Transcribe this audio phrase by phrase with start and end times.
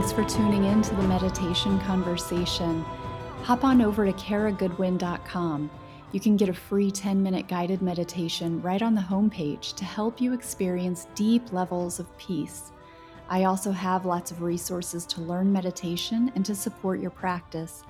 [0.00, 2.80] Thanks for tuning in to the meditation conversation.
[3.42, 5.70] Hop on over to karagoodwin.com.
[6.12, 10.18] You can get a free 10 minute guided meditation right on the homepage to help
[10.18, 12.72] you experience deep levels of peace.
[13.28, 17.82] I also have lots of resources to learn meditation and to support your practice.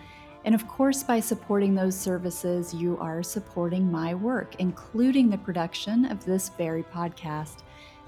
[0.44, 6.06] And of course, by supporting those services, you are supporting my work, including the production
[6.06, 7.58] of this very podcast,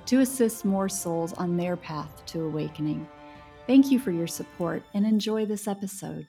[0.06, 3.06] to assist more souls on their path to awakening.
[3.66, 6.26] Thank you for your support and enjoy this episode.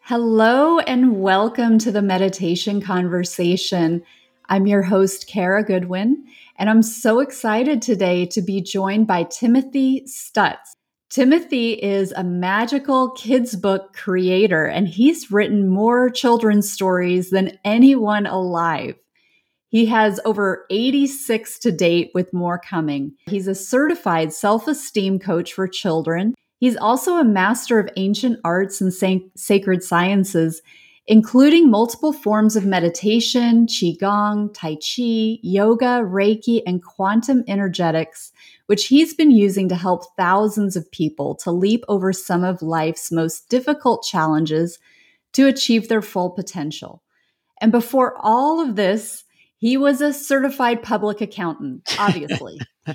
[0.00, 4.04] Hello, and welcome to the Meditation Conversation.
[4.50, 10.02] I'm your host, Kara Goodwin, and I'm so excited today to be joined by Timothy
[10.02, 10.74] Stuetz.
[11.08, 18.26] Timothy is a magical kids book creator, and he's written more children's stories than anyone
[18.26, 18.96] alive.
[19.76, 23.12] He has over 86 to date, with more coming.
[23.26, 26.34] He's a certified self esteem coach for children.
[26.56, 28.90] He's also a master of ancient arts and
[29.34, 30.62] sacred sciences,
[31.06, 38.32] including multiple forms of meditation, Qigong, Tai Chi, yoga, Reiki, and quantum energetics
[38.64, 43.12] which he's been using to help thousands of people to leap over some of life's
[43.12, 44.78] most difficult challenges
[45.34, 47.02] to achieve their full potential.
[47.60, 49.24] And before all of this,
[49.66, 52.60] he was a certified public accountant, obviously.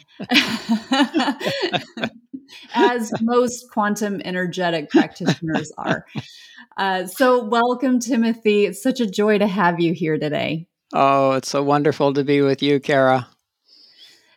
[2.74, 6.06] As most quantum energetic practitioners are.
[6.78, 8.68] Uh, so, welcome, Timothy.
[8.68, 10.70] It's such a joy to have you here today.
[10.94, 13.28] Oh, it's so wonderful to be with you, Kara.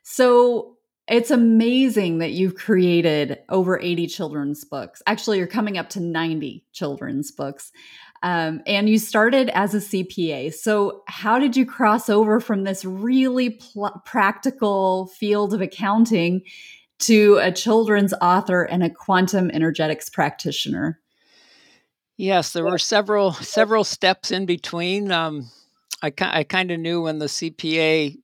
[0.02, 5.02] So, it's amazing that you've created over 80 children's books.
[5.06, 7.70] Actually, you're coming up to 90 children's books.
[8.24, 10.54] Um, and you started as a CPA.
[10.54, 16.40] So, how did you cross over from this really pl- practical field of accounting
[17.00, 20.98] to a children's author and a quantum energetics practitioner?
[22.16, 25.12] Yes, there were several several steps in between.
[25.12, 25.50] Um,
[26.02, 28.16] I, I kind of knew when the CPA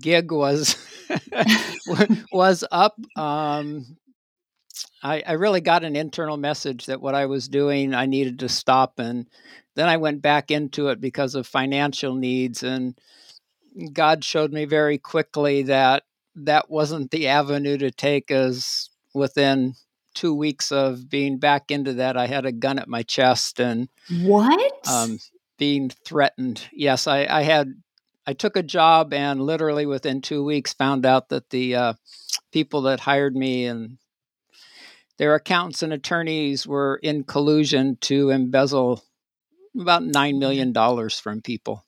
[0.00, 0.74] gig was
[2.32, 2.98] was up.
[3.14, 3.98] Um,
[5.02, 8.48] I, I really got an internal message that what I was doing, I needed to
[8.48, 9.26] stop, and
[9.74, 12.98] then I went back into it because of financial needs, and
[13.92, 18.30] God showed me very quickly that that wasn't the avenue to take.
[18.30, 19.74] As within
[20.14, 23.88] two weeks of being back into that, I had a gun at my chest and
[24.22, 25.18] what um,
[25.58, 26.68] being threatened.
[26.72, 27.74] Yes, I, I had
[28.26, 31.92] I took a job and literally within two weeks found out that the uh,
[32.52, 33.98] people that hired me and
[35.18, 39.02] their accountants and attorneys were in collusion to embezzle
[39.78, 40.72] about $9 million
[41.10, 41.84] from people.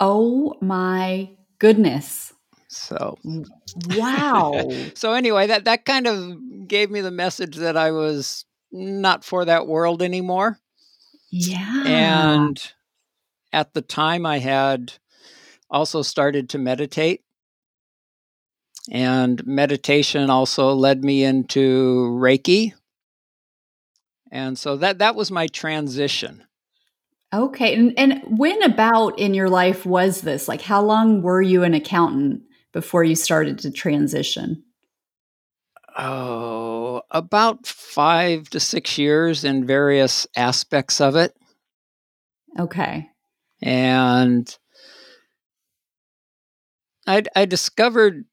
[0.00, 2.32] Oh my goodness.
[2.68, 3.16] So
[3.90, 4.68] wow.
[4.94, 9.44] so anyway, that that kind of gave me the message that I was not for
[9.44, 10.58] that world anymore.
[11.30, 11.84] Yeah.
[11.86, 12.72] And
[13.52, 14.94] at the time I had
[15.70, 17.22] also started to meditate.
[18.90, 22.72] And meditation also led me into Reiki.
[24.30, 26.44] And so that that was my transition.
[27.34, 27.74] Okay.
[27.74, 30.48] And and when about in your life was this?
[30.48, 32.42] Like how long were you an accountant
[32.72, 34.62] before you started to transition?
[35.98, 41.34] Oh, about 5 to 6 years in various aspects of it.
[42.58, 43.08] Okay.
[43.62, 44.54] And
[47.06, 48.26] I, I discovered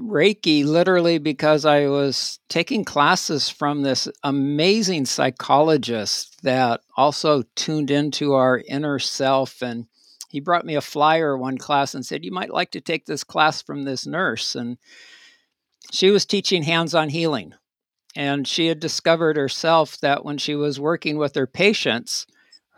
[0.00, 8.34] Reiki literally because I was taking classes from this amazing psychologist that also tuned into
[8.34, 9.62] our inner self.
[9.62, 9.86] And
[10.28, 13.24] he brought me a flyer one class and said, You might like to take this
[13.24, 14.54] class from this nurse.
[14.54, 14.76] And
[15.92, 17.54] she was teaching hands on healing.
[18.14, 22.26] And she had discovered herself that when she was working with her patients,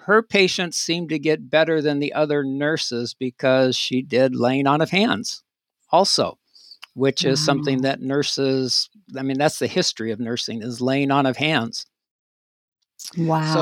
[0.07, 4.81] her patients seemed to get better than the other nurses because she did laying on
[4.81, 5.43] of hands
[5.91, 6.39] also
[6.99, 11.27] which is something that nurses i mean that's the history of nursing is laying on
[11.27, 11.87] of hands.
[13.17, 13.61] Wow so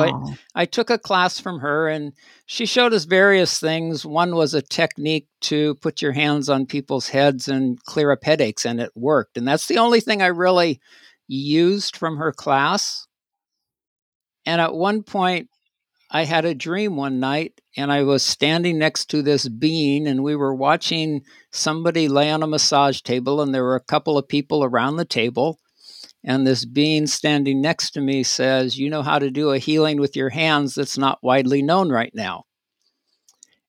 [0.55, 2.15] I, I took a class from her and
[2.47, 4.05] she showed us various things.
[4.05, 8.65] One was a technique to put your hands on people's heads and clear up headaches
[8.65, 9.37] and it worked.
[9.37, 10.81] And that's the only thing i really
[11.29, 13.07] used from her class.
[14.47, 15.51] And at one point
[16.17, 20.23] I had a dream one night and I was standing next to this being and
[20.23, 21.21] we were watching
[21.53, 25.05] somebody lay on a massage table and there were a couple of people around the
[25.05, 25.59] table.
[26.25, 30.01] And this being standing next to me says, You know how to do a healing
[30.01, 32.45] with your hands that's not widely known right now.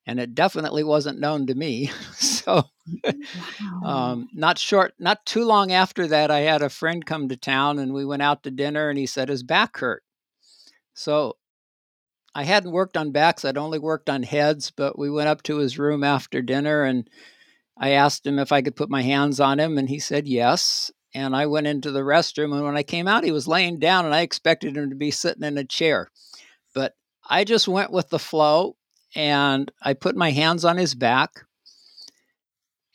[0.05, 1.91] and it definitely wasn't known to me.
[2.13, 2.63] so,
[3.03, 3.83] wow.
[3.83, 7.77] um, not short, not too long after that, I had a friend come to town,
[7.77, 10.03] and we went out to dinner, and he said his back hurt.
[10.94, 11.35] So,
[12.38, 14.69] I hadn't worked on backs; I'd only worked on heads.
[14.69, 17.10] But we went up to his room after dinner, and
[17.75, 20.92] I asked him if I could put my hands on him, and he said yes.
[21.16, 24.06] And I went into the restroom, and when I came out, he was laying down,
[24.06, 26.12] and I expected him to be sitting in a chair.
[26.75, 26.94] But
[27.28, 28.75] I just went with the flow,
[29.16, 31.31] and I put my hands on his back.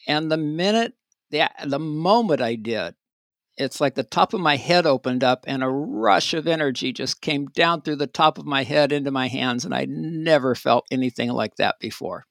[0.07, 0.93] And the minute,
[1.31, 2.95] the, the moment I did,
[3.57, 7.21] it's like the top of my head opened up and a rush of energy just
[7.21, 9.65] came down through the top of my head into my hands.
[9.65, 12.27] And I never felt anything like that before.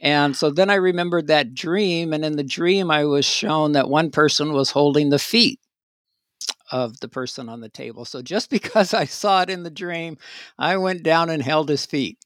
[0.00, 2.12] And so then I remembered that dream.
[2.12, 5.60] And in the dream, I was shown that one person was holding the feet
[6.70, 8.04] of the person on the table.
[8.04, 10.16] So just because I saw it in the dream,
[10.58, 12.18] I went down and held his feet.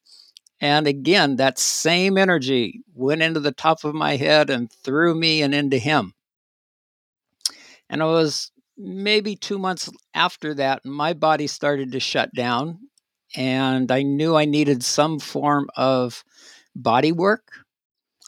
[0.60, 5.42] And again, that same energy went into the top of my head and through me
[5.42, 6.14] and into him.
[7.88, 12.78] And it was maybe two months after that, my body started to shut down.
[13.36, 16.24] And I knew I needed some form of
[16.74, 17.66] body work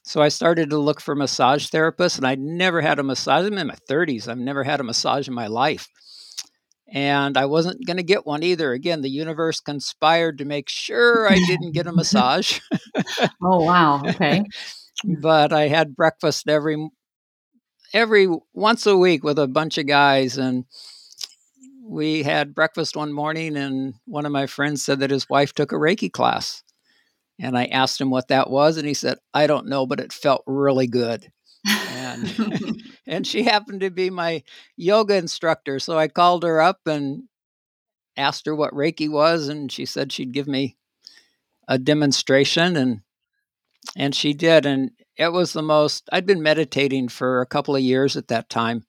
[0.09, 3.47] so I started to look for massage therapists, and I'd never had a massage.
[3.47, 4.27] I'm in my 30s.
[4.27, 5.87] I've never had a massage in my life.
[6.91, 8.73] And I wasn't going to get one either.
[8.73, 12.59] Again, the universe conspired to make sure I didn't get a massage.
[13.43, 14.03] oh, wow.
[14.07, 14.45] Okay.
[15.05, 15.15] Hmm.
[15.21, 16.89] but I had breakfast every
[17.93, 20.65] every once a week with a bunch of guys and
[21.83, 25.73] we had breakfast one morning and one of my friends said that his wife took
[25.73, 26.63] a reiki class
[27.39, 30.13] and I asked him what that was, and he said, I don't know, but it
[30.13, 31.31] felt really good.
[31.67, 34.43] And, and she happened to be my
[34.77, 35.79] yoga instructor.
[35.79, 37.25] So I called her up and
[38.17, 40.77] asked her what Reiki was, and she said she'd give me
[41.69, 43.03] a demonstration and
[43.97, 47.83] and she did and it was the most I'd been meditating for a couple of
[47.83, 48.85] years at that time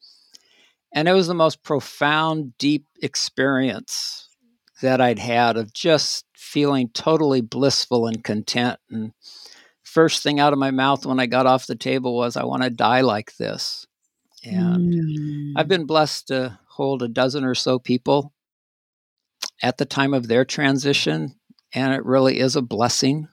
[0.93, 4.27] and it was the most profound deep experience
[4.81, 8.79] that I'd had of just feeling totally blissful and content.
[8.89, 9.11] And
[9.83, 12.63] first thing out of my mouth when I got off the table was, I want
[12.63, 13.85] to die like this.
[14.43, 15.53] And mm.
[15.55, 18.33] I've been blessed to hold a dozen or so people
[19.61, 21.35] at the time of their transition.
[21.73, 23.27] And it really is a blessing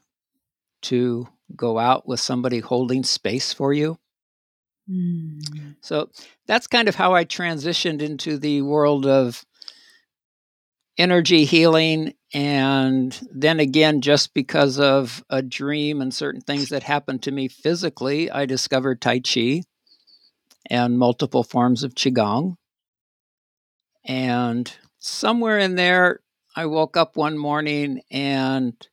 [0.83, 3.99] to go out with somebody holding space for you.
[4.91, 5.77] Mm.
[5.81, 6.11] So
[6.47, 9.45] that's kind of how I transitioned into the world of
[10.99, 17.23] energy healing and then again just because of a dream and certain things that happened
[17.23, 19.63] to me physically i discovered tai chi
[20.71, 22.57] and multiple forms of qigong
[24.07, 26.21] and somewhere in there
[26.57, 28.89] i woke up one morning and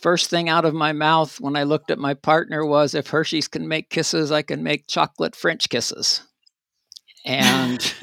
[0.00, 3.48] first thing out of my mouth when i looked at my partner was if hershey's
[3.48, 6.22] can make kisses i can make chocolate french kisses.
[7.26, 7.94] And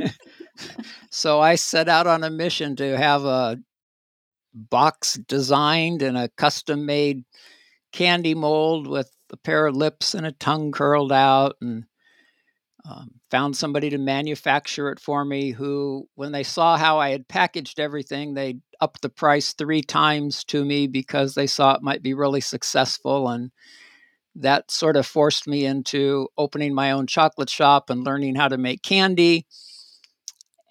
[1.10, 3.57] so I set out on a mission to have a
[4.54, 7.23] box designed and a custom made
[7.92, 11.85] candy mold with a pair of lips and a tongue curled out and
[12.85, 17.28] um, found somebody to manufacture it for me who when they saw how i had
[17.28, 22.04] packaged everything they upped the price three times to me because they saw it might
[22.04, 23.52] be really successful and
[24.35, 28.57] that sort of forced me into opening my own chocolate shop and learning how to
[28.57, 29.45] make candy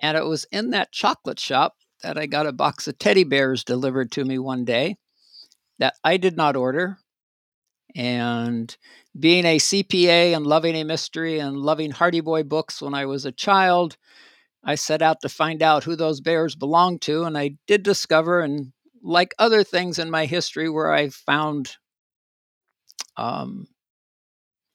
[0.02, 3.64] and it was in that chocolate shop that I got a box of teddy bears
[3.64, 4.96] delivered to me one day
[5.78, 6.98] that I did not order.
[7.94, 8.74] And
[9.18, 13.24] being a CPA and loving a mystery and loving Hardy Boy books when I was
[13.24, 13.96] a child,
[14.64, 17.24] I set out to find out who those bears belonged to.
[17.24, 18.72] And I did discover, and
[19.02, 21.76] like other things in my history where I found
[23.16, 23.66] um,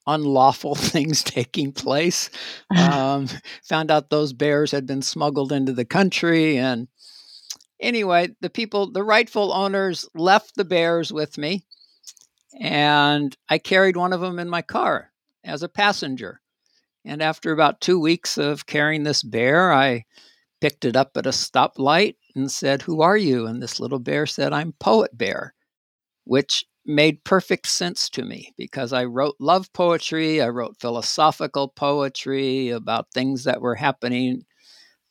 [0.07, 2.29] unlawful things taking place.
[2.77, 3.27] Um,
[3.63, 6.57] found out those bears had been smuggled into the country.
[6.57, 6.87] And
[7.79, 11.65] anyway, the people, the rightful owners, left the bears with me.
[12.59, 15.11] And I carried one of them in my car
[15.43, 16.41] as a passenger.
[17.05, 20.05] And after about two weeks of carrying this bear, I
[20.59, 23.45] picked it up at a stoplight and said, Who are you?
[23.45, 25.53] And this little bear said, I'm Poet Bear,
[26.25, 32.69] which made perfect sense to me because I wrote love poetry, I wrote philosophical poetry
[32.69, 34.45] about things that were happening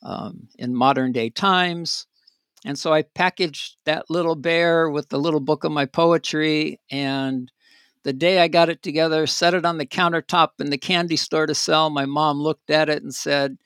[0.03, 2.07] um, in modern day times.
[2.67, 6.81] And so I packaged that little bear with the little book of my poetry.
[6.91, 7.49] And
[8.03, 11.45] the day I got it together, set it on the countertop in the candy store
[11.45, 13.57] to sell, my mom looked at it and said,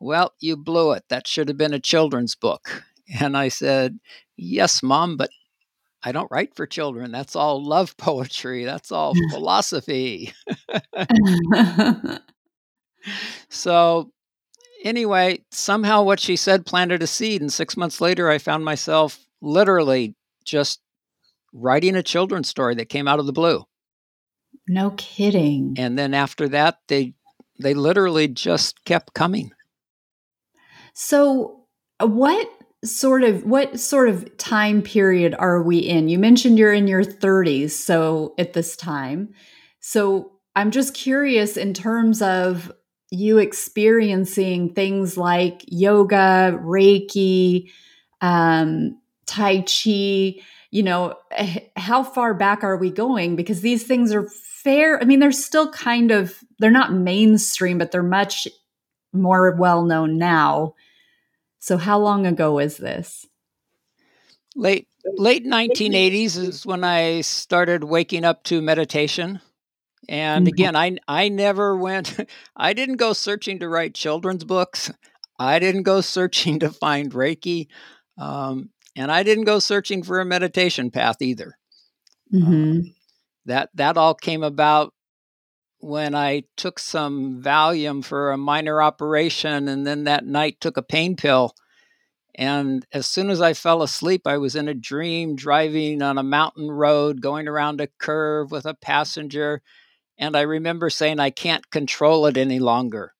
[0.00, 1.04] Well, you blew it.
[1.08, 2.84] That should have been a children's book.
[3.18, 3.98] And I said,
[4.36, 5.30] Yes, mom, but
[6.02, 7.10] I don't write for children.
[7.10, 8.66] That's all love poetry.
[8.66, 10.34] That's all philosophy.
[13.48, 14.12] so,
[14.82, 17.40] anyway, somehow what she said planted a seed.
[17.40, 20.80] And six months later, I found myself literally just
[21.52, 23.64] writing a children's story that came out of the blue.
[24.68, 25.74] No kidding.
[25.78, 27.14] And then after that, they
[27.58, 29.52] they literally just kept coming.
[30.94, 31.64] So,
[32.00, 32.48] uh, what
[32.84, 36.08] sort of what sort of time period are we in?
[36.08, 39.32] You mentioned you're in your 30s, so at this time.
[39.80, 42.70] So, I'm just curious in terms of
[43.12, 47.70] you experiencing things like yoga, Reiki,
[48.22, 50.40] um, Tai Chi,
[50.70, 51.14] you know,
[51.76, 53.36] how far back are we going?
[53.36, 54.98] Because these things are fair.
[54.98, 58.48] I mean, they're still kind of, they're not mainstream, but they're much
[59.12, 60.74] more well known now.
[61.58, 63.26] So, how long ago is this?
[64.56, 69.40] Late late 1980s is when I started waking up to meditation.
[70.08, 70.52] And mm-hmm.
[70.52, 72.18] again, I I never went
[72.56, 74.90] I didn't go searching to write children's books.
[75.38, 77.68] I didn't go searching to find Reiki.
[78.18, 81.58] Um, and I didn't go searching for a meditation path either.
[82.32, 82.52] Mm-hmm.
[82.52, 82.94] Um,
[83.46, 84.94] that that all came about
[85.78, 90.82] when I took some Valium for a minor operation, and then that night took a
[90.82, 91.54] pain pill.
[92.36, 96.22] And as soon as I fell asleep, I was in a dream driving on a
[96.22, 99.60] mountain road, going around a curve with a passenger.
[100.22, 103.12] And I remember saying, I can't control it any longer.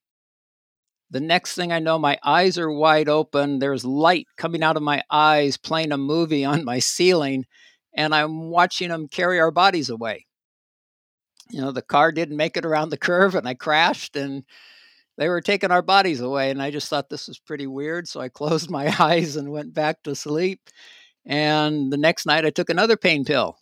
[1.11, 3.59] The next thing I know, my eyes are wide open.
[3.59, 7.45] There's light coming out of my eyes, playing a movie on my ceiling,
[7.93, 10.27] and I'm watching them carry our bodies away.
[11.51, 14.45] You know, the car didn't make it around the curve, and I crashed, and
[15.19, 16.51] they were taking our bodies away.
[16.51, 18.07] And I just thought this was pretty weird.
[18.07, 20.61] So I closed my eyes and went back to sleep.
[21.27, 23.59] And the next night, I took another pain pill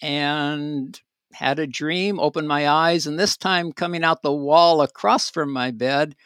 [0.00, 0.98] and
[1.34, 5.52] had a dream, opened my eyes, and this time coming out the wall across from
[5.52, 6.16] my bed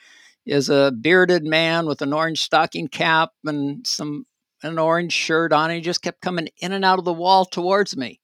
[0.47, 4.27] is a bearded man with an orange stocking cap and some
[4.63, 5.71] an orange shirt on.
[5.71, 8.21] And he just kept coming in and out of the wall towards me.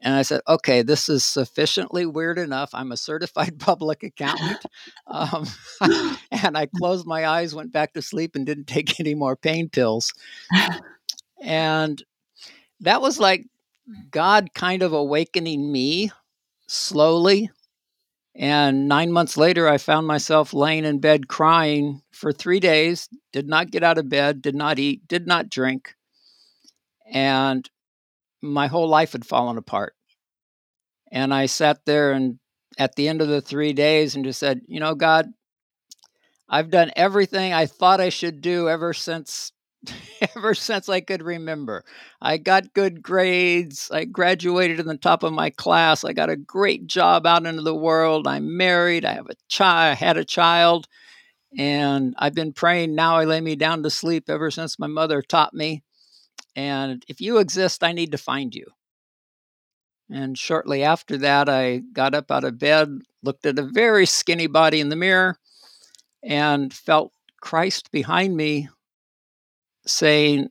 [0.00, 2.70] And I said, okay, this is sufficiently weird enough.
[2.74, 4.62] I'm a certified public accountant.
[5.06, 5.46] Um,
[6.30, 9.70] and I closed my eyes, went back to sleep, and didn't take any more pain
[9.70, 10.12] pills.
[11.40, 12.02] And
[12.80, 13.46] that was like
[14.10, 16.10] God kind of awakening me
[16.66, 17.50] slowly
[18.36, 23.46] and nine months later, I found myself laying in bed crying for three days, did
[23.46, 25.94] not get out of bed, did not eat, did not drink.
[27.10, 27.68] And
[28.42, 29.94] my whole life had fallen apart.
[31.12, 32.40] And I sat there and
[32.76, 35.32] at the end of the three days and just said, You know, God,
[36.48, 39.52] I've done everything I thought I should do ever since
[40.36, 41.84] ever since I could remember.
[42.20, 43.90] I got good grades.
[43.92, 46.04] I graduated in the top of my class.
[46.04, 48.26] I got a great job out into the world.
[48.26, 49.04] I'm married.
[49.04, 49.98] I have a child.
[49.98, 50.86] had a child,
[51.56, 52.94] and I've been praying.
[52.94, 55.82] Now I lay me down to sleep ever since my mother taught me.
[56.56, 58.66] And if you exist, I need to find you.
[60.10, 64.46] And shortly after that, I got up out of bed, looked at a very skinny
[64.46, 65.38] body in the mirror,
[66.22, 68.68] and felt Christ behind me
[69.86, 70.48] saying,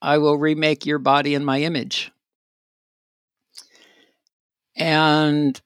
[0.00, 2.10] I will remake your body in my image.
[4.76, 5.60] And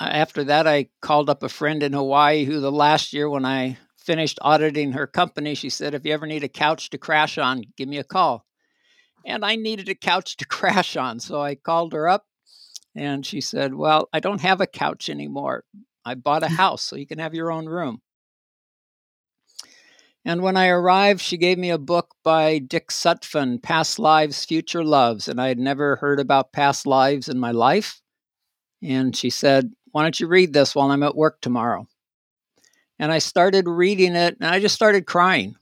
[0.00, 3.78] after that, I called up a friend in Hawaii who, the last year when I
[3.96, 7.62] finished auditing her company, she said, If you ever need a couch to crash on,
[7.76, 8.44] give me a call.
[9.26, 11.20] And I needed a couch to crash on.
[11.20, 12.24] So I called her up
[12.94, 15.64] and she said, Well, I don't have a couch anymore.
[16.04, 18.00] I bought a house, so you can have your own room.
[20.24, 24.84] And when I arrived, she gave me a book by Dick Sutphen, Past Lives, Future
[24.84, 25.28] Loves.
[25.28, 28.02] And I had never heard about past lives in my life.
[28.82, 31.86] And she said, Why don't you read this while I'm at work tomorrow?
[32.98, 35.56] And I started reading it and I just started crying.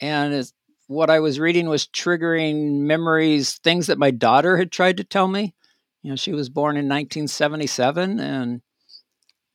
[0.00, 0.50] And
[0.86, 5.28] what I was reading was triggering memories, things that my daughter had tried to tell
[5.28, 5.54] me.
[6.02, 8.60] You know, she was born in 1977 and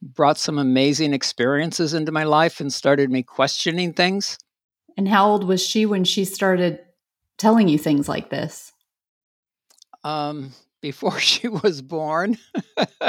[0.02, 4.38] brought some amazing experiences into my life and started me questioning things.
[4.98, 6.80] And how old was she when she started
[7.38, 8.74] telling you things like this?
[10.04, 10.52] Um,
[10.82, 12.38] before she was born.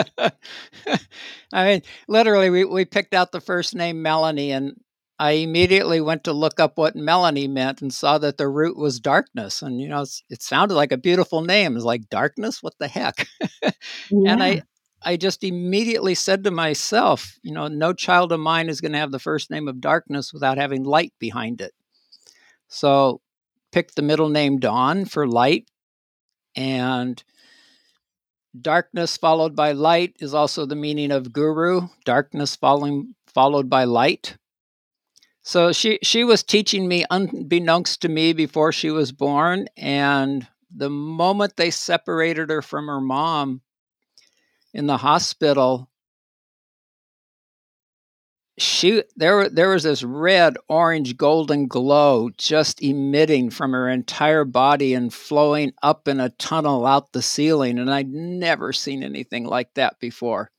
[1.52, 4.80] I mean, literally, we, we picked out the first name Melanie, and
[5.18, 9.00] I immediately went to look up what Melanie meant and saw that the root was
[9.00, 9.62] darkness.
[9.62, 11.76] And, you know, it sounded like a beautiful name.
[11.76, 12.62] It's like, darkness?
[12.62, 13.26] What the heck?
[13.62, 13.70] yeah.
[14.26, 14.62] And I,
[15.02, 18.98] I just immediately said to myself, you know, no child of mine is going to
[18.98, 21.72] have the first name of darkness without having light behind it.
[22.68, 23.20] So
[23.72, 25.70] picked the middle name Dawn for light.
[26.54, 27.22] And
[28.60, 34.36] darkness followed by light is also the meaning of guru, darkness following, followed by light.
[35.42, 39.68] So she, she was teaching me unbeknownst to me before she was born.
[39.76, 43.62] And the moment they separated her from her mom
[44.72, 45.90] in the hospital,
[48.60, 54.92] she there there was this red orange golden glow just emitting from her entire body
[54.92, 59.72] and flowing up in a tunnel out the ceiling and I'd never seen anything like
[59.74, 60.50] that before.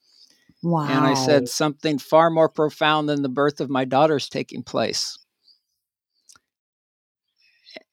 [0.63, 0.87] Wow.
[0.87, 5.17] And I said something far more profound than the birth of my daughter's taking place.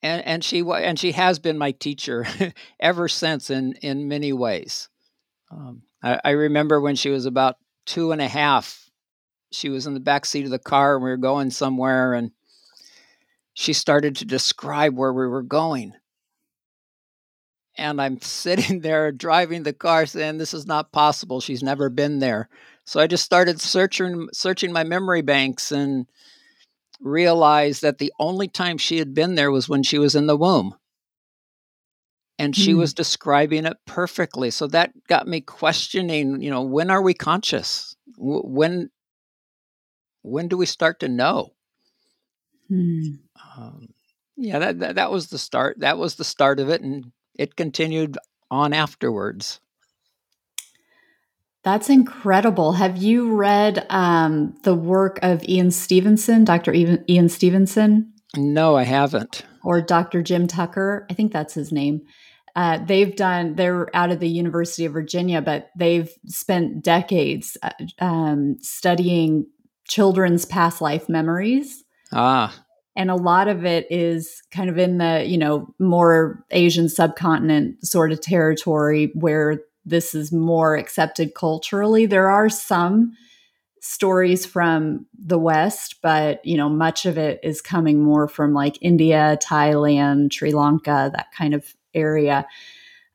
[0.01, 2.25] And and she and she has been my teacher
[2.79, 4.89] ever since in in many ways.
[5.51, 8.89] Um, I, I remember when she was about two and a half
[9.51, 12.31] she was in the back seat of the car and we were going somewhere and
[13.53, 15.93] she started to describe where we were going.
[17.77, 21.41] And i'm sitting there driving the car saying this is not possible.
[21.41, 22.49] She's never been there.
[22.85, 26.07] So i just started searching searching my memory banks and
[27.01, 30.37] realized that the only time she had been there was when she was in the
[30.37, 30.75] womb
[32.39, 32.77] and she mm.
[32.77, 37.95] was describing it perfectly so that got me questioning you know when are we conscious
[38.17, 38.89] when
[40.21, 41.53] when do we start to know?
[42.67, 43.15] Hmm.
[43.57, 43.89] Um,
[44.35, 45.79] yeah, that, that that was the start.
[45.79, 48.17] That was the start of it, and it continued
[48.51, 49.59] on afterwards.
[51.63, 52.73] That's incredible.
[52.73, 56.73] Have you read um, the work of Ian Stevenson, Dr.
[56.73, 58.13] Ian Stevenson?
[58.37, 59.45] No, I haven't.
[59.63, 60.21] Or Dr.
[60.21, 61.05] Jim Tucker.
[61.09, 62.01] I think that's his name.
[62.59, 67.69] Uh, they've done, they're out of the University of Virginia, but they've spent decades uh,
[67.99, 69.45] um, studying
[69.87, 71.85] children's past life memories.
[72.11, 72.53] Ah.
[72.97, 77.87] And a lot of it is kind of in the, you know, more Asian subcontinent
[77.87, 82.07] sort of territory where this is more accepted culturally.
[82.07, 83.13] There are some
[83.81, 88.77] stories from the West, but, you know, much of it is coming more from like
[88.81, 92.47] India, Thailand, Sri Lanka, that kind of area.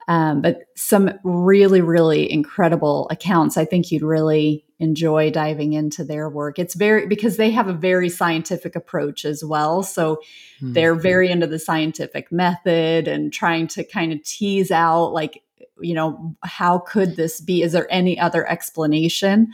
[0.06, 3.56] Um, but some really, really incredible accounts.
[3.56, 6.58] I think you'd really enjoy diving into their work.
[6.58, 9.82] It's very because they have a very scientific approach as well.
[9.82, 10.74] So mm-hmm.
[10.74, 15.42] they're very into the scientific method and trying to kind of tease out like,
[15.80, 17.62] you know, how could this be?
[17.62, 19.52] Is there any other explanation?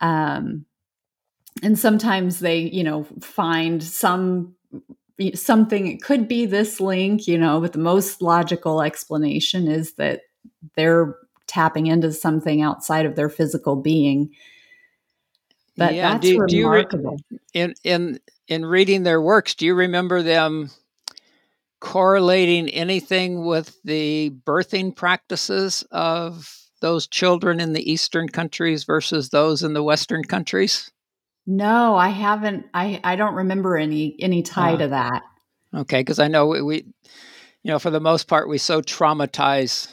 [0.00, 0.64] Um,
[1.62, 4.54] and sometimes they, you know, find some
[5.30, 10.22] something it could be this link you know but the most logical explanation is that
[10.74, 11.16] they're
[11.52, 14.30] tapping into something outside of their physical being.
[15.76, 17.18] But yeah, that's do, remarkable.
[17.30, 20.70] Do re- in in in reading their works, do you remember them
[21.80, 29.62] correlating anything with the birthing practices of those children in the eastern countries versus those
[29.62, 30.90] in the western countries?
[31.46, 32.66] No, I haven't.
[32.72, 35.22] I I don't remember any any tie uh, to that.
[35.74, 36.76] Okay, because I know we, we,
[37.62, 39.92] you know, for the most part, we so traumatize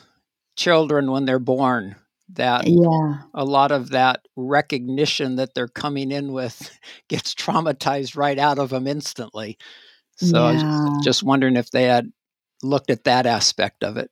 [0.56, 1.96] children when they're born
[2.34, 3.22] that yeah.
[3.34, 8.70] a lot of that recognition that they're coming in with gets traumatized right out of
[8.70, 9.58] them instantly.
[10.18, 10.60] So yeah.
[10.60, 12.12] I was just wondering if they had
[12.62, 14.12] looked at that aspect of it.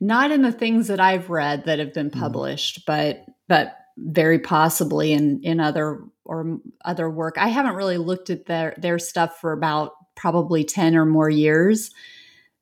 [0.00, 2.20] Not in the things that I've read that have been mm-hmm.
[2.20, 2.84] published, mm.
[2.86, 7.36] but but very possibly in in other or other work.
[7.38, 11.90] I haven't really looked at their their stuff for about probably 10 or more years.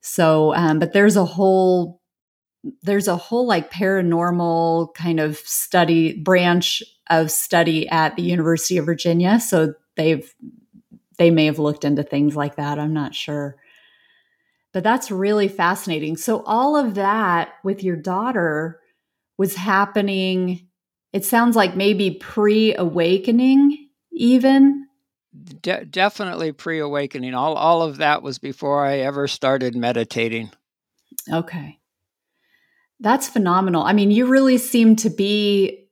[0.01, 2.01] So, um, but there's a whole
[2.81, 8.85] there's a whole like paranormal kind of study branch of study at the University of
[8.85, 9.39] Virginia.
[9.39, 10.33] So they've
[11.17, 12.79] they may have looked into things like that.
[12.79, 13.57] I'm not sure.
[14.71, 16.17] But that's really fascinating.
[16.17, 18.79] So all of that with your daughter
[19.37, 20.67] was happening
[21.13, 24.87] it sounds like maybe pre-awakening even
[25.61, 30.51] De- definitely pre-awakening all all of that was before i ever started meditating
[31.31, 31.79] okay
[33.03, 33.83] that's phenomenal.
[33.83, 35.87] I mean, you really seem to be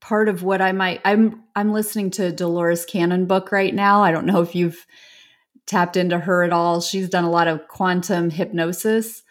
[0.00, 4.02] part of what I might I'm I'm listening to Dolores Cannon book right now.
[4.02, 4.86] I don't know if you've
[5.66, 6.80] tapped into her at all.
[6.80, 9.22] She's done a lot of quantum hypnosis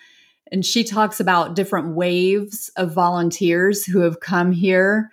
[0.51, 5.10] and she talks about different waves of volunteers who have come here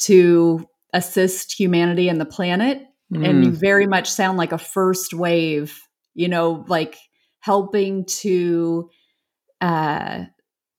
[0.00, 3.26] to assist humanity and the planet mm.
[3.26, 5.80] and you very much sound like a first wave,
[6.14, 6.96] you know, like
[7.40, 8.90] helping to
[9.60, 10.24] uh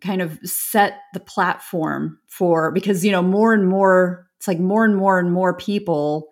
[0.01, 4.83] kind of set the platform for because you know more and more it's like more
[4.83, 6.29] and more and more people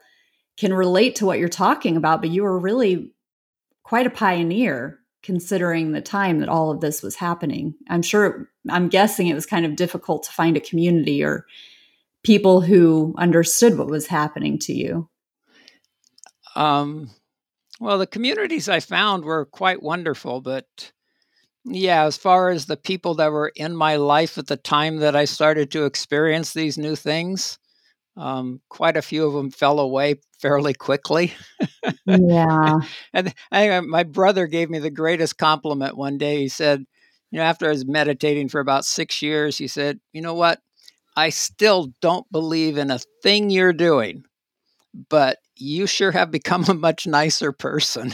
[0.58, 3.14] can relate to what you're talking about but you are really
[3.84, 7.76] quite a pioneer considering the time that all of this was happening.
[7.90, 11.46] I'm sure, I'm guessing it was kind of difficult to find a community or
[12.30, 15.10] people who understood what was happening to you.
[16.56, 17.10] Um,
[17.80, 20.92] well, the communities I found were quite wonderful, but
[21.66, 25.16] yeah, as far as the people that were in my life at the time that
[25.16, 27.58] I started to experience these new things,
[28.16, 31.34] um, quite a few of them fell away fairly quickly.
[32.06, 32.82] Yeah.
[33.14, 36.42] and I, my brother gave me the greatest compliment one day.
[36.42, 36.86] He said,
[37.32, 40.60] you know, after I was meditating for about six years, he said, you know what?
[41.16, 44.24] I still don't believe in a thing you're doing,
[45.10, 48.14] but you sure have become a much nicer person.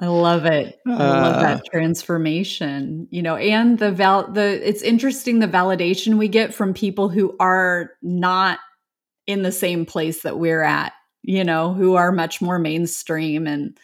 [0.00, 0.78] I love it.
[0.86, 1.70] I love that uh.
[1.70, 3.08] transformation.
[3.10, 7.36] You know, and the val the it's interesting the validation we get from people who
[7.40, 8.58] are not
[9.26, 10.92] in the same place that we're at,
[11.22, 13.78] you know, who are much more mainstream and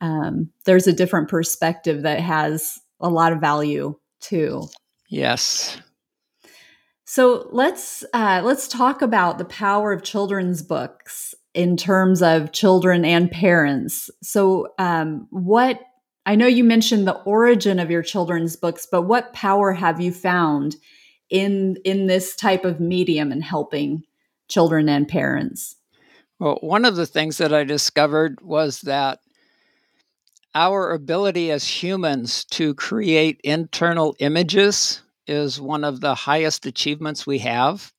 [0.00, 4.68] um, there's a different perspective that has a lot of value too.
[5.08, 5.78] Yes.
[7.04, 13.04] So let's uh, let's talk about the power of children's books in terms of children
[13.04, 14.10] and parents.
[14.22, 15.80] So, um, what
[16.26, 20.12] I know you mentioned the origin of your children's books, but what power have you
[20.12, 20.76] found
[21.30, 24.02] in in this type of medium in helping
[24.48, 25.76] children and parents?
[26.38, 29.20] Well, one of the things that I discovered was that
[30.56, 37.40] our ability as humans to create internal images is one of the highest achievements we
[37.40, 37.92] have.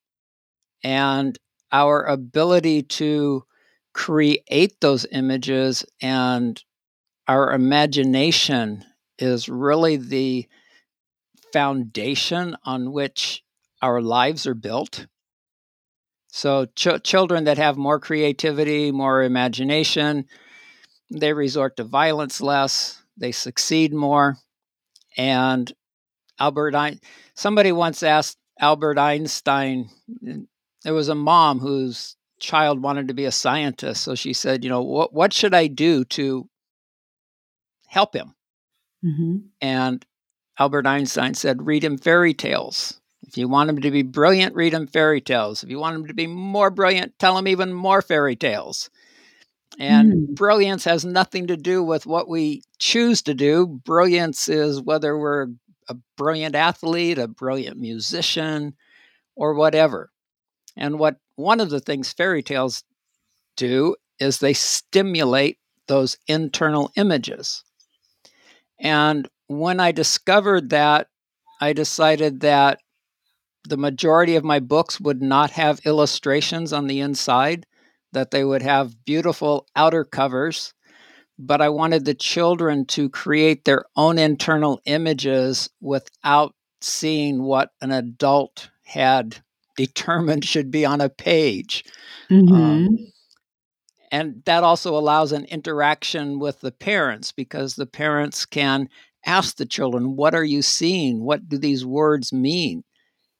[0.84, 1.38] And
[1.72, 3.46] our ability to
[3.93, 6.62] create those images and
[7.28, 8.86] our imagination
[9.20, 10.48] is really the
[11.52, 13.43] foundation on which
[13.82, 15.08] our lives are built.
[16.30, 20.26] So, ch- children that have more creativity, more imagination,
[21.10, 24.38] they resort to violence less, they succeed more.
[25.17, 25.72] And
[26.39, 29.89] Albert Einstein, somebody once asked Albert Einstein,
[30.84, 34.04] there was a mom whose child wanted to be a scientist.
[34.04, 36.48] So she said, you know, what, what should I do to
[37.88, 38.36] help him?
[39.04, 39.38] Mm-hmm.
[39.62, 40.06] And
[40.60, 43.00] Albert Einstein said, read him fairy tales.
[43.28, 45.63] If you want him to be brilliant, read him fairy tales.
[45.63, 48.89] If you want him to be more brilliant, tell him even more fairy tales.
[49.80, 50.36] And mm.
[50.36, 53.67] brilliance has nothing to do with what we choose to do.
[53.67, 55.47] Brilliance is whether we're
[55.89, 58.75] a brilliant athlete, a brilliant musician,
[59.36, 60.12] or whatever.
[60.75, 62.84] And what one of the things fairy tales
[63.56, 67.63] do is they stimulate those internal images.
[68.80, 71.08] And when I discovered that,
[71.62, 72.80] I decided that
[73.67, 77.65] the majority of my books would not have illustrations on the inside,
[78.13, 80.74] that they would have beautiful outer covers,
[81.38, 87.91] but I wanted the children to create their own internal images without seeing what an
[87.91, 89.38] adult had
[89.78, 91.84] determined should be on a page.
[92.32, 92.54] Mm-hmm.
[92.54, 92.98] Um,
[94.12, 98.89] and that also allows an interaction with the parents because the parents can
[99.26, 101.24] ask the children, What are you seeing?
[101.24, 102.84] What do these words mean?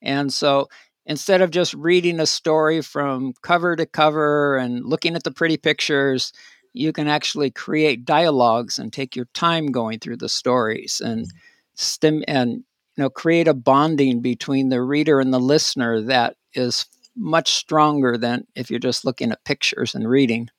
[0.01, 0.67] And so
[1.08, 5.58] instead of just reading a story from cover to cover and looking at the pretty
[5.58, 6.32] pictures,
[6.74, 11.26] you can actually create dialogues and take your time going through the stories and
[11.74, 16.86] stim and you know create a bonding between the reader and the listener that is
[17.15, 20.50] much stronger than if you're just looking at pictures and reading.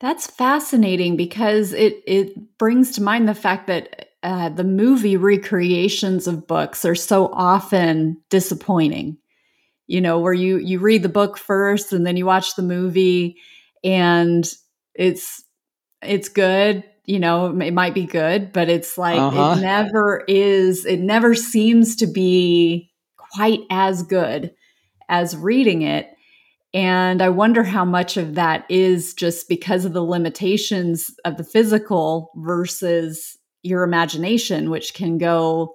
[0.00, 6.26] That's fascinating because it it brings to mind the fact that uh, the movie recreations
[6.26, 9.18] of books are so often disappointing.
[9.92, 13.36] You know, where you you read the book first and then you watch the movie,
[13.84, 14.50] and
[14.94, 15.44] it's
[16.02, 19.56] it's good, you know, it might be good, but it's like uh-huh.
[19.58, 24.54] it never is, it never seems to be quite as good
[25.10, 26.08] as reading it.
[26.72, 31.44] And I wonder how much of that is just because of the limitations of the
[31.44, 35.74] physical versus your imagination, which can go,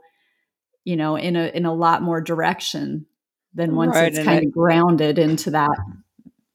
[0.86, 3.06] you know, in a in a lot more direction
[3.58, 5.78] than once right, it's kind I, of grounded into that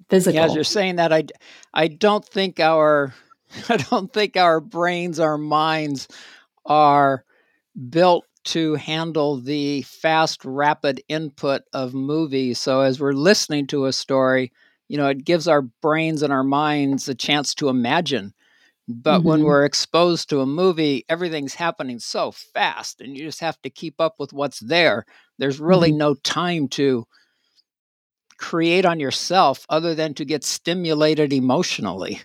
[0.09, 0.37] physical.
[0.37, 1.25] Yeah, as you're saying that, I
[1.75, 3.13] I don't think our
[3.69, 6.09] I don't think our brains, our minds
[6.65, 7.25] are
[7.91, 12.59] built to handle the fast, rapid input of movies.
[12.59, 14.53] So as we're listening to a story,
[14.89, 18.35] you know, it gives our brains and our minds a chance to imagine.
[18.89, 19.29] But mm-hmm.
[19.29, 23.71] when we're exposed to a movie, everything's happening so fast and you just have to
[23.71, 25.07] keep up with what's there.
[25.39, 25.99] There's really mm-hmm.
[25.99, 27.07] no time to
[28.39, 32.21] create on yourself other than to get stimulated emotionally.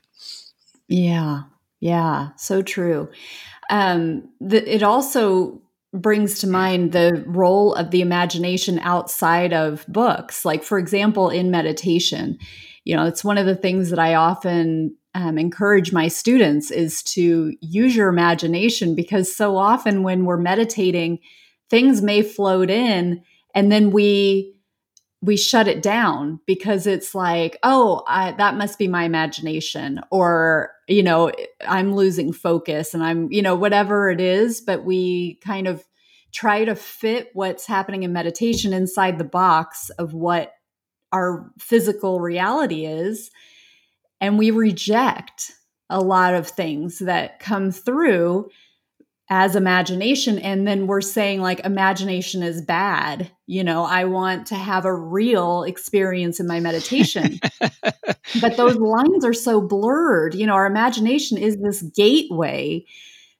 [0.87, 1.43] Yeah.
[1.79, 2.29] Yeah.
[2.37, 3.09] So true.
[3.69, 5.61] Um, the, it also
[5.93, 10.43] brings to mind the role of the imagination outside of books.
[10.43, 12.37] Like, for example, in meditation,
[12.83, 17.03] you know, it's one of the things that I often um, encourage my students is
[17.03, 21.19] to use your imagination because so often when we're meditating,
[21.69, 24.53] things may float in and then we
[25.21, 30.71] we shut it down because it's like oh I, that must be my imagination or
[30.87, 31.31] you know
[31.67, 35.83] i'm losing focus and i'm you know whatever it is but we kind of
[36.31, 40.53] try to fit what's happening in meditation inside the box of what
[41.11, 43.31] our physical reality is.
[44.19, 45.51] And we reject
[45.89, 48.49] a lot of things that come through
[49.29, 53.29] as imagination and then we're saying like imagination is bad.
[53.45, 57.39] You know i want to have a real experience in my meditation.
[58.41, 60.35] But those lines are so blurred.
[60.35, 62.85] You know our imagination is this gateway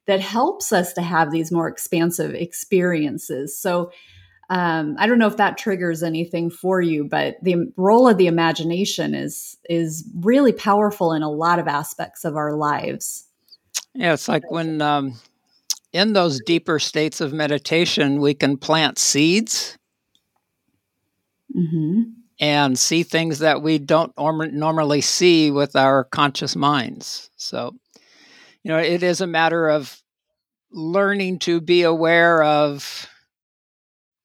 [0.06, 3.58] that helps us to have these more expansive experiences.
[3.58, 3.90] So
[4.50, 8.26] um, i don't know if that triggers anything for you but the role of the
[8.26, 13.26] imagination is is really powerful in a lot of aspects of our lives.
[13.94, 15.14] Yeah it's like when um
[15.98, 19.76] in those deeper states of meditation, we can plant seeds
[21.52, 22.02] mm-hmm.
[22.38, 27.30] and see things that we don't normally see with our conscious minds.
[27.36, 27.74] So,
[28.62, 30.00] you know, it is a matter of
[30.70, 33.08] learning to be aware of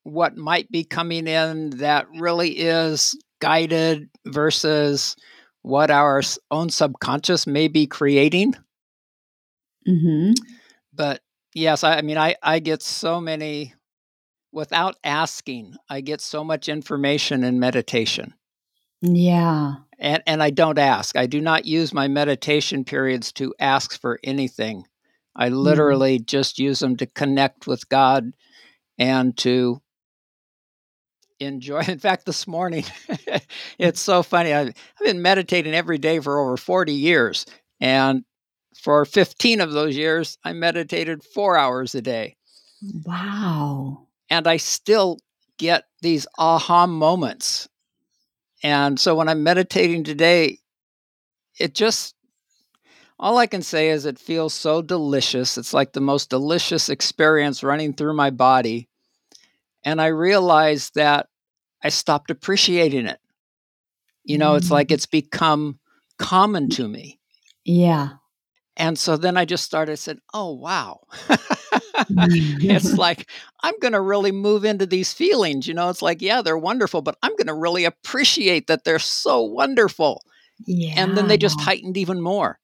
[0.04, 5.16] what might be coming in that really is guided versus
[5.64, 8.54] what our own subconscious may be creating.
[9.88, 10.34] Mm-hmm.
[10.94, 11.23] But
[11.56, 13.74] Yes, I, I mean, I, I get so many,
[14.52, 18.34] without asking, I get so much information in meditation.
[19.02, 19.76] Yeah.
[20.00, 21.18] And, and I don't ask.
[21.18, 24.86] I do not use my meditation periods to ask for anything.
[25.36, 25.56] I mm.
[25.56, 26.26] literally mm.
[26.26, 28.32] just use them to connect with God
[28.98, 29.82] and to
[31.40, 31.82] enjoy.
[31.88, 32.86] In fact, this morning,
[33.78, 34.54] it's so funny.
[34.54, 37.46] I've, I've been meditating every day for over 40 years.
[37.80, 38.24] And
[38.76, 42.36] for 15 of those years, I meditated four hours a day.
[43.06, 44.08] Wow.
[44.30, 45.20] And I still
[45.58, 47.70] get these aha moments.
[48.64, 50.60] And so when I'm meditating today,
[51.60, 52.16] it just,
[53.20, 55.58] all I can say is it feels so delicious.
[55.58, 58.90] It's like the most delicious experience running through my body.
[59.86, 61.28] And I realized that
[61.84, 63.20] I stopped appreciating it.
[64.24, 64.58] You know, mm.
[64.58, 64.94] it's like mm.
[64.94, 65.80] it's become
[66.18, 67.20] common to me.
[67.66, 68.10] Yeah.
[68.76, 71.02] And so then I just started said, "Oh wow."
[72.00, 73.30] it's like
[73.62, 75.90] I'm going to really move into these feelings, you know.
[75.90, 80.22] It's like, yeah, they're wonderful, but I'm going to really appreciate that they're so wonderful.
[80.66, 80.94] Yeah.
[80.98, 82.60] And then they just heightened even more.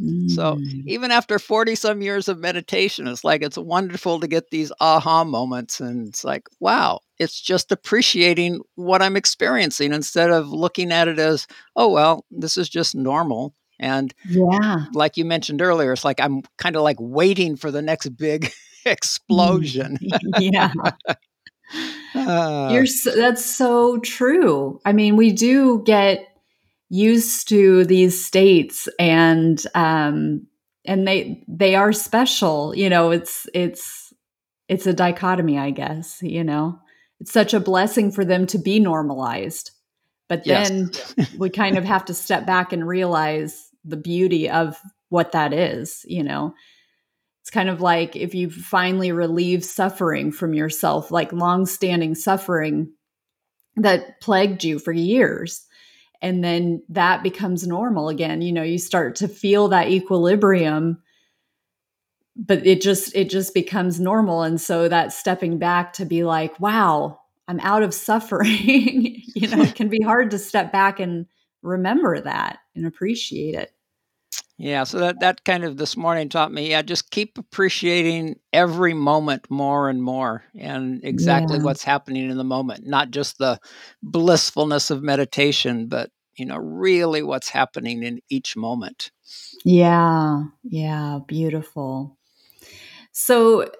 [0.00, 0.30] Mm.
[0.30, 4.72] So even after 40 some years of meditation, it's like it's wonderful to get these
[4.80, 5.80] aha moments.
[5.80, 11.18] And it's like, wow, it's just appreciating what I'm experiencing instead of looking at it
[11.18, 13.54] as, oh, well, this is just normal.
[13.78, 17.82] And yeah, like you mentioned earlier, it's like I'm kind of like waiting for the
[17.82, 18.52] next big
[18.84, 19.98] explosion.
[20.38, 20.72] yeah.
[22.14, 24.80] Uh, You're so, that's so true.
[24.84, 26.28] I mean, we do get
[26.88, 30.46] used to these states and um
[30.84, 34.12] and they they are special, you know, it's it's
[34.68, 36.78] it's a dichotomy, I guess, you know.
[37.20, 39.70] It's such a blessing for them to be normalized.
[40.28, 41.34] But then yes.
[41.38, 46.04] we kind of have to step back and realize the beauty of what that is,
[46.08, 46.54] you know.
[47.42, 52.92] It's kind of like if you finally relieve suffering from yourself, like long-standing suffering
[53.76, 55.66] that plagued you for years.
[56.22, 58.40] And then that becomes normal again.
[58.40, 61.02] You know, you start to feel that equilibrium
[62.36, 66.58] but it just it just becomes normal and so that stepping back to be like
[66.58, 71.26] wow i'm out of suffering you know it can be hard to step back and
[71.62, 73.70] remember that and appreciate it
[74.56, 78.94] yeah, so that that kind of this morning taught me, yeah, just keep appreciating every
[78.94, 81.64] moment more and more and exactly yeah.
[81.64, 83.58] what's happening in the moment, not just the
[84.00, 89.10] blissfulness of meditation, but you know, really what's happening in each moment.
[89.64, 90.44] Yeah.
[90.62, 92.16] Yeah, beautiful.
[93.12, 93.70] So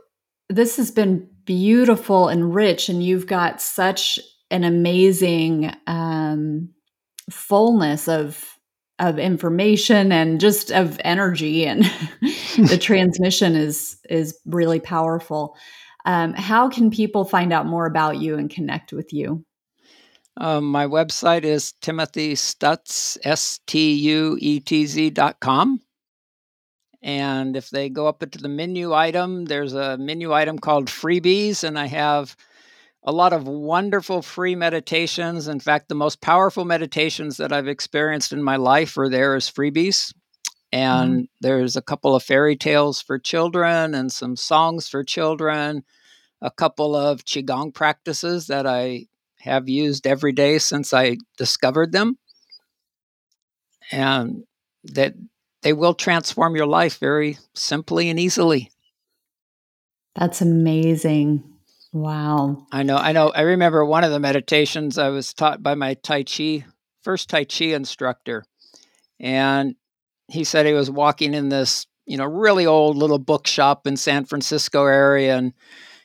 [0.48, 4.18] this has been beautiful and rich and you've got such
[4.50, 6.68] an amazing um
[7.30, 8.54] fullness of
[8.98, 11.84] of information and just of energy and
[12.56, 15.56] the transmission is is really powerful.
[16.06, 19.44] Um, how can people find out more about you and connect with you?
[20.36, 25.80] Um, my website is timothy stuetz s-t-u-e-t-z dot com
[27.04, 31.62] And if they go up into the menu item, there's a menu item called freebies,
[31.62, 32.34] and I have
[33.02, 35.46] a lot of wonderful free meditations.
[35.46, 39.50] In fact, the most powerful meditations that I've experienced in my life are there as
[39.50, 40.14] freebies.
[40.72, 41.28] And mm.
[41.42, 45.84] there's a couple of fairy tales for children and some songs for children,
[46.40, 49.08] a couple of Qigong practices that I
[49.40, 52.16] have used every day since I discovered them.
[53.92, 54.44] And
[54.84, 55.14] that
[55.64, 58.70] they will transform your life very simply and easily.
[60.14, 61.42] That's amazing.
[61.90, 62.66] Wow.
[62.70, 62.98] I know.
[62.98, 63.30] I know.
[63.30, 66.66] I remember one of the meditations I was taught by my Tai Chi,
[67.02, 68.44] first Tai Chi instructor.
[69.18, 69.74] And
[70.28, 74.26] he said he was walking in this, you know, really old little bookshop in San
[74.26, 75.34] Francisco area.
[75.36, 75.54] And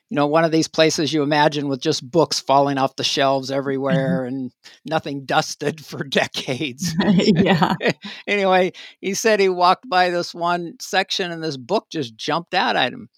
[0.09, 3.49] you know, one of these places you imagine with just books falling off the shelves
[3.49, 3.57] mm-hmm.
[3.57, 4.51] everywhere and
[4.83, 6.93] nothing dusted for decades.
[7.15, 7.75] yeah.
[8.27, 12.75] anyway, he said he walked by this one section and this book just jumped out
[12.75, 13.09] at him.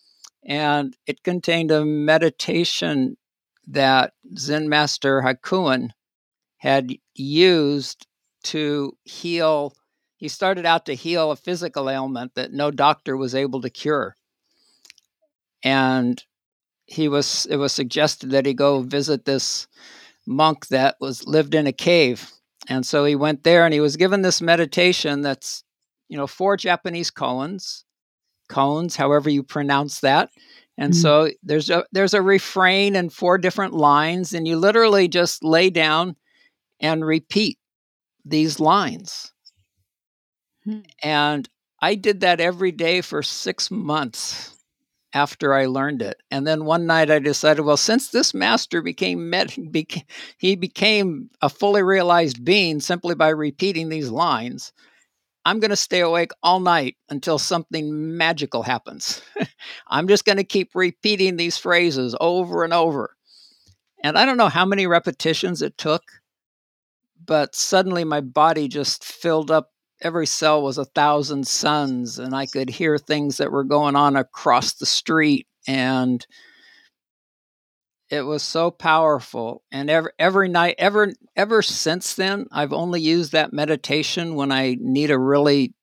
[0.43, 3.15] And it contained a meditation
[3.67, 5.89] that Zen Master Hakuin
[6.57, 8.07] had used
[8.45, 9.73] to heal.
[10.17, 14.15] He started out to heal a physical ailment that no doctor was able to cure.
[15.63, 16.21] And
[16.91, 19.67] he was it was suggested that he go visit this
[20.27, 22.29] monk that was lived in a cave
[22.67, 25.63] and so he went there and he was given this meditation that's
[26.09, 27.83] you know four japanese koans
[28.49, 30.29] koans however you pronounce that
[30.77, 31.01] and mm-hmm.
[31.01, 35.69] so there's a there's a refrain and four different lines and you literally just lay
[35.69, 36.15] down
[36.81, 37.57] and repeat
[38.25, 39.31] these lines
[40.67, 40.81] mm-hmm.
[41.01, 41.47] and
[41.81, 44.57] i did that every day for 6 months
[45.13, 46.21] after I learned it.
[46.31, 50.05] And then one night I decided, well, since this master became met, beca-
[50.37, 54.73] he became a fully realized being simply by repeating these lines.
[55.43, 59.21] I'm going to stay awake all night until something magical happens.
[59.87, 63.15] I'm just going to keep repeating these phrases over and over.
[64.03, 66.03] And I don't know how many repetitions it took,
[67.25, 69.71] but suddenly my body just filled up
[70.01, 74.15] every cell was a thousand suns and i could hear things that were going on
[74.15, 76.25] across the street and
[78.09, 83.31] it was so powerful and every, every night ever ever since then i've only used
[83.31, 85.73] that meditation when i need a really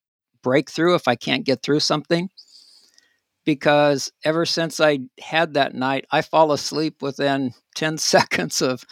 [0.43, 2.29] breakthrough if i can't get through something
[3.45, 8.85] because ever since i had that night i fall asleep within 10 seconds of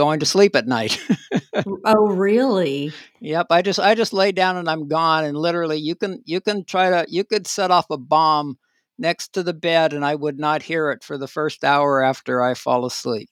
[0.00, 0.98] going to sleep at night.
[1.84, 2.90] oh, really?
[3.20, 3.48] Yep.
[3.50, 5.24] I just I just lay down and I'm gone.
[5.26, 8.56] And literally, you can you can try to you could set off a bomb
[8.98, 12.42] next to the bed, and I would not hear it for the first hour after
[12.42, 13.28] I fall asleep.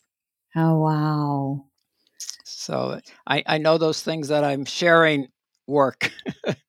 [0.54, 1.64] Oh wow!
[2.44, 5.28] So I I know those things that I'm sharing
[5.66, 6.12] work.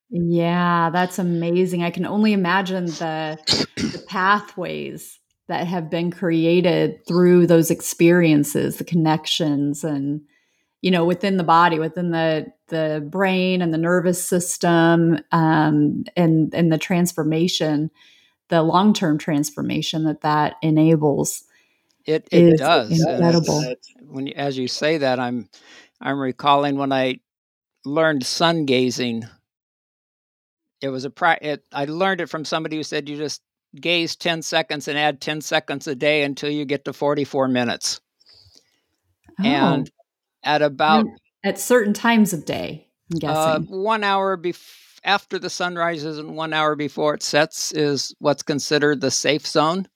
[0.10, 1.84] yeah, that's amazing.
[1.84, 3.38] I can only imagine the
[3.76, 10.22] the pathways that have been created through those experiences, the connections and
[10.82, 16.54] you know within the body within the the brain and the nervous system um, and
[16.54, 17.92] and the transformation
[18.48, 21.44] the long-term transformation that that enables
[22.06, 23.62] it it does incredible.
[24.08, 25.50] when you, as you say that i'm
[26.00, 27.20] i'm recalling when i
[27.86, 29.28] learned sun gazing.
[30.82, 33.42] It was a it, i learned it from somebody who said you just
[33.76, 38.02] gaze 10 seconds and add 10 seconds a day until you get to 44 minutes.
[39.40, 39.44] Oh.
[39.44, 39.90] And
[40.44, 41.06] at about
[41.44, 43.74] at certain times of day, I'm uh, guessing.
[43.74, 48.14] Uh, one hour bef- after the sun rises and one hour before it sets is
[48.20, 49.88] what's considered the safe zone.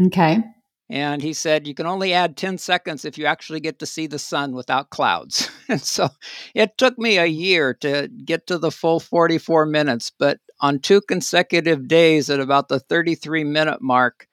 [0.00, 0.42] Okay.
[0.90, 4.06] And he said, you can only add 10 seconds if you actually get to see
[4.06, 5.50] the sun without clouds.
[5.68, 6.08] and so
[6.54, 10.12] it took me a year to get to the full 44 minutes.
[10.18, 14.28] But on two consecutive days at about the 33 minute mark,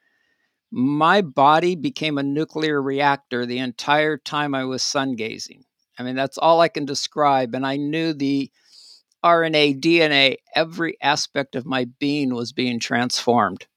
[0.72, 5.64] my body became a nuclear reactor the entire time I was sun gazing.
[6.00, 7.54] I mean, that's all I can describe.
[7.54, 8.50] And I knew the
[9.24, 13.68] RNA, DNA, every aspect of my being was being transformed.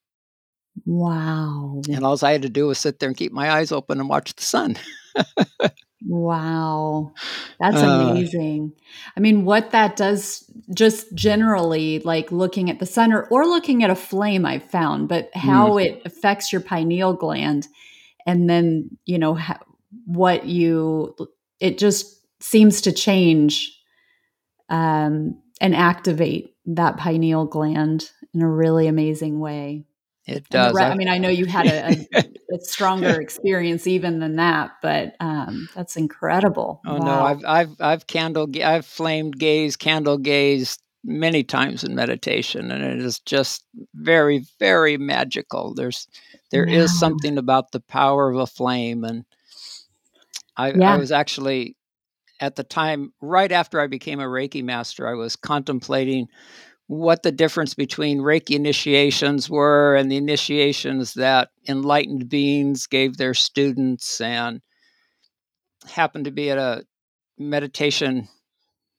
[0.86, 1.82] Wow.
[1.88, 4.09] And all I had to do was sit there and keep my eyes open and
[4.09, 4.76] watch the sun.
[6.07, 7.12] wow.
[7.61, 8.72] That's uh, amazing.
[9.16, 13.82] I mean, what that does just generally, like looking at the sun or, or looking
[13.82, 15.84] at a flame, I've found, but how mm.
[15.84, 17.68] it affects your pineal gland
[18.26, 19.38] and then, you know,
[20.07, 21.16] what you,
[21.61, 23.78] it just seems to change
[24.68, 29.84] um, and activate that pineal gland in a really amazing way.
[30.27, 30.77] It does.
[30.77, 35.16] I mean, I know you had a, a, a stronger experience even than that, but
[35.20, 36.81] um, that's incredible.
[36.87, 37.05] Oh wow.
[37.05, 42.83] no, I've I've I've candle I've flamed gaze, candle gaze many times in meditation, and
[42.83, 43.64] it is just
[43.95, 45.75] very, very magical.
[45.75, 46.09] There's
[46.51, 46.81] there yeah.
[46.81, 49.27] is something about the power of a flame, and
[50.57, 50.95] I, yeah.
[50.95, 51.77] I was actually
[52.41, 56.29] at the time right after I became a Reiki master, I was contemplating
[56.87, 63.35] what the difference between Reiki initiations were and the initiations that enlightened beings gave their
[63.35, 64.61] students, and
[65.89, 66.85] happened to be at a
[67.39, 68.28] meditation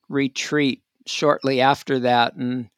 [0.10, 2.70] retreat shortly after that and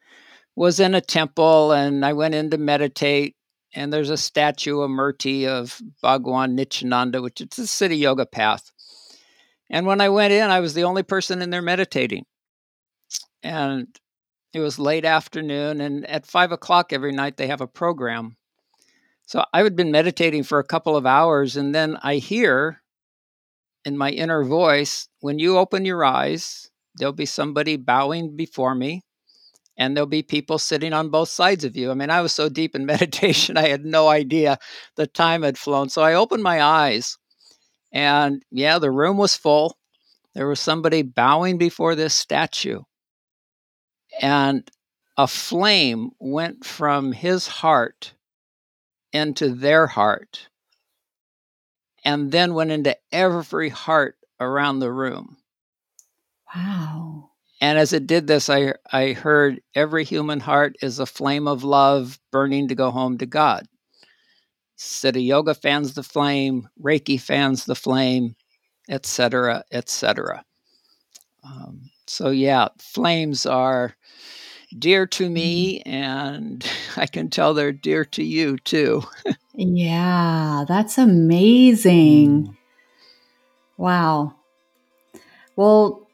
[0.55, 3.35] was in a temple and I went in to meditate
[3.73, 8.71] and there's a statue of Murti of Bhagwan Nityananda, which is a Siddha Yoga path.
[9.69, 12.25] And when I went in, I was the only person in there meditating.
[13.43, 13.87] And
[14.53, 18.37] it was late afternoon, and at five o'clock every night they have a program.
[19.25, 22.81] So I had been meditating for a couple of hours, and then I hear
[23.85, 29.03] in my inner voice, when you open your eyes, there'll be somebody bowing before me
[29.77, 31.91] and there'll be people sitting on both sides of you.
[31.91, 34.57] I mean, I was so deep in meditation, I had no idea
[34.95, 35.89] the time had flown.
[35.89, 37.17] So I opened my eyes,
[37.91, 39.77] and yeah, the room was full.
[40.33, 42.81] There was somebody bowing before this statue.
[44.21, 44.69] And
[45.17, 48.13] a flame went from his heart
[49.13, 50.47] into their heart
[52.03, 55.37] and then went into every heart around the room.
[56.55, 57.31] Wow.
[57.59, 61.63] And as it did this, I, I heard every human heart is a flame of
[61.63, 63.67] love burning to go home to God.
[64.77, 68.35] Siddha Yoga fans the flame, Reiki fans the flame,
[68.87, 70.45] etc., etc.
[71.43, 73.96] Um, so yeah, flames are
[74.77, 75.89] dear to me, mm-hmm.
[75.89, 79.03] and I can tell they're dear to you too.
[79.53, 82.47] yeah, that's amazing.
[82.47, 82.57] Mm.
[83.77, 84.33] Wow.
[85.55, 86.07] Well,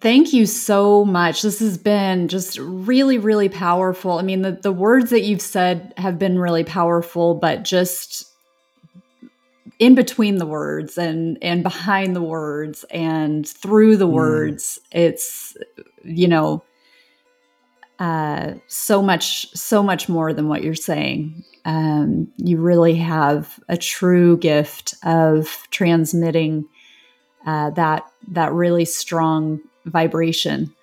[0.00, 1.42] Thank you so much.
[1.42, 4.18] This has been just really, really powerful.
[4.18, 8.30] I mean, the, the words that you've said have been really powerful, but just
[9.78, 14.12] in between the words and and behind the words and through the mm.
[14.12, 15.56] words, it's
[16.04, 16.62] you know
[18.00, 21.44] uh, so much, so much more than what you're saying.
[21.66, 26.64] Um, you really have a true gift of transmitting
[27.46, 30.74] uh, that that really strong vibration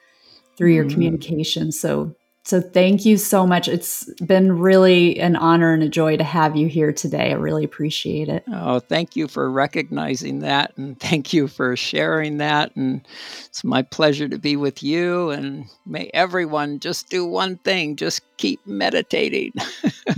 [0.57, 0.91] through your mm.
[0.91, 1.71] communication.
[1.71, 2.15] So
[2.47, 3.67] so thank you so much.
[3.67, 7.31] It's been really an honor and a joy to have you here today.
[7.31, 8.45] I really appreciate it.
[8.47, 13.05] Oh, thank you for recognizing that and thank you for sharing that and
[13.47, 18.21] it's my pleasure to be with you and may everyone just do one thing, just
[18.37, 19.51] keep meditating.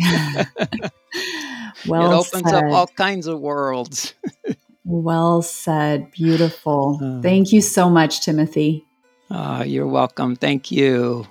[1.88, 2.54] well, it opens said.
[2.54, 4.14] up all kinds of worlds.
[4.86, 6.10] Well said.
[6.10, 6.98] Beautiful.
[7.00, 8.88] Uh, Thank you so much, Timothy.
[9.30, 10.36] Uh, you're welcome.
[10.36, 11.28] Thank you.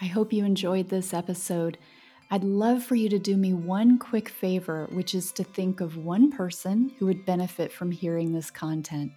[0.00, 1.76] I hope you enjoyed this episode.
[2.30, 5.96] I'd love for you to do me one quick favor, which is to think of
[5.96, 9.10] one person who would benefit from hearing this content.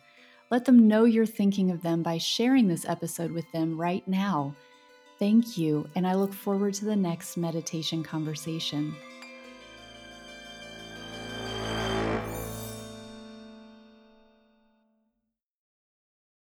[0.49, 4.55] Let them know you're thinking of them by sharing this episode with them right now.
[5.19, 8.95] Thank you, and I look forward to the next meditation conversation.